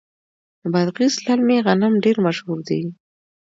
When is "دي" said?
2.67-2.81